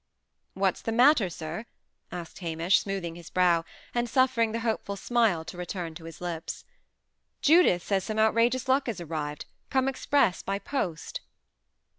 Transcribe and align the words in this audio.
"What's 0.55 0.81
the 0.81 0.91
matter, 0.91 1.29
sir?" 1.29 1.67
asked 2.11 2.39
Hamish, 2.39 2.79
smoothing 2.79 3.13
his 3.13 3.29
brow, 3.29 3.63
and 3.93 4.09
suffering 4.09 4.51
the 4.51 4.61
hopeful 4.61 4.95
smile 4.95 5.45
to 5.45 5.57
return 5.59 5.93
to 5.93 6.05
his 6.05 6.19
lips. 6.19 6.65
"Judith 7.43 7.83
says 7.83 8.05
some 8.05 8.17
outrageous 8.17 8.67
luck 8.67 8.87
has 8.87 8.99
arrived; 8.99 9.45
come 9.69 9.87
express, 9.87 10.41
by 10.41 10.57
post." 10.57 11.21